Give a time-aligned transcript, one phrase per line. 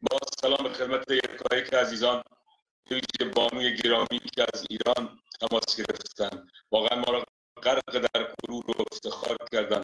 [0.00, 2.22] با سلام به خدمت یکایک عزیزان
[2.88, 6.46] که بانوی گرامی که از ایران تماس گرفتن.
[6.72, 7.24] واقعا ما را
[7.62, 9.82] غرق در غرور و افتخار کردن.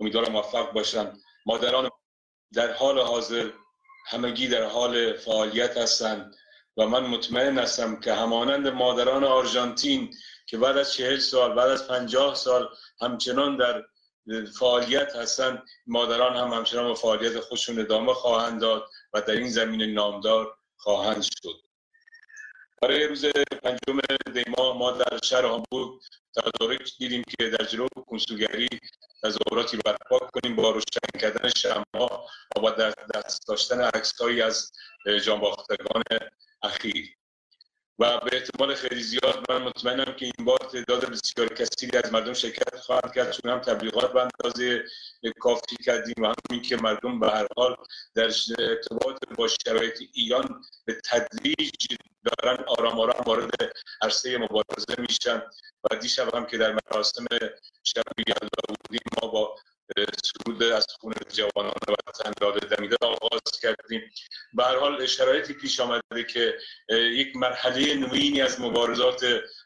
[0.00, 1.12] امیدوارم موفق باشن.
[1.46, 1.90] مادران
[2.52, 3.50] در حال حاضر
[4.06, 6.36] همگی در حال فعالیت هستند
[6.76, 10.14] و من مطمئن هستم که همانند مادران آرژانتین
[10.46, 12.68] که بعد از چهل سال بعد از پنجاه سال
[13.00, 13.84] همچنان در
[14.58, 19.94] فعالیت هستند مادران هم همچنان به فعالیت خودشون ادامه خواهند داد و در این زمین
[19.94, 21.66] نامدار خواهند شد.
[22.82, 23.24] برای روز
[23.62, 24.00] پنجم
[24.34, 26.00] دیما ما در شهر هامبورگ
[26.36, 28.68] تدارک دیدیم که در جلو کنسولگری
[29.22, 32.70] تظاهراتی برپا کنیم با روشن کردن شمها و با
[33.14, 34.72] دست داشتن عکسهایی از
[35.24, 36.02] جانباختگان
[36.62, 37.15] اخیر.
[37.98, 42.32] و به احتمال خیلی زیاد من مطمئنم که این بار تعداد بسیار کثیری از مردم
[42.32, 44.84] شرکت خواهند کرد چون هم تبلیغات به اندازه
[45.38, 47.76] کافی کردیم و همین که مردم به هر حال
[48.14, 51.86] در ارتباط با شرایط ایران به تدریج
[52.24, 55.42] دارن آرام آرام وارد عرصه مبارزه میشن
[55.90, 57.24] و دیشب هم که در مراسم
[57.84, 59.56] شب یلدا بودیم ما با
[60.24, 62.96] سرود از خون جوانان وطن داده دمیده
[63.62, 64.10] کردیم.
[64.52, 66.54] به حال شرایطی پیش آمده که
[66.90, 69.24] یک مرحله نوینی از مبارزات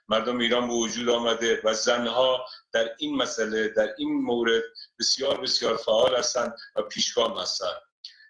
[0.09, 4.63] مردم ایران به وجود آمده و زنها در این مسئله در این مورد
[4.99, 7.81] بسیار بسیار فعال هستند و پیشگام هستند.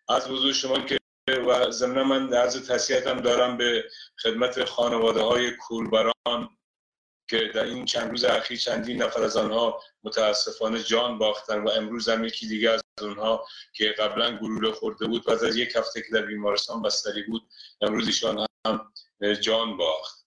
[0.08, 3.84] از بزرگ شما که و ضمن من عرض تسلیتم دارم به
[4.22, 6.48] خدمت خانواده های کولبران
[7.30, 12.08] که در این چند روز اخیر چندین نفر از آنها متاسفانه جان باختن و امروز
[12.08, 16.08] هم یکی دیگه از اونها که قبلا گلوله خورده بود و از یک هفته که
[16.12, 17.42] در بیمارستان بستری بود
[17.80, 18.92] امروز ایشان هم
[19.40, 20.20] جان باخت.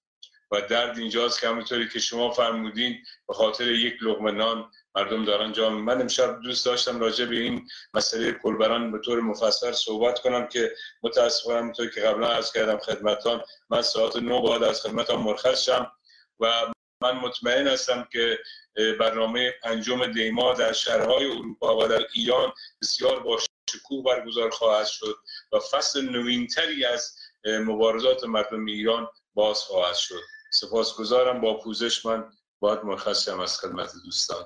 [0.52, 5.52] و درد اینجاست که همونطوری که شما فرمودین به خاطر یک لقمه نان مردم دارن
[5.52, 5.74] جان.
[5.74, 10.72] من امشب دوست داشتم راجع به این مسئله کلبران به طور مفصل صحبت کنم که
[11.04, 15.92] متاسفانه همونطور که قبلا عرض کردم خدمتان من ساعت 9 بعد از خدمتان مرخص شم
[16.40, 16.73] و
[17.04, 18.40] من مطمئن هستم که
[19.00, 25.16] برنامه پنجم دیما در شهرهای اروپا و در ایران بسیار با شکوه برگزار خواهد شد
[25.52, 27.16] و فصل نوینتری از
[27.46, 30.22] مبارزات مردم ایران باز خواهد شد.
[30.52, 31.42] سپاسگزارم.
[31.42, 34.46] با پوزش من باید مرخص از خدمت دوستان.